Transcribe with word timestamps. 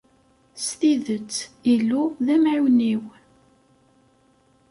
S 0.65 0.67
tidet, 0.79 1.33
Illu, 1.73 2.03
d 2.25 2.27
amɛiwen-iw. 2.35 3.03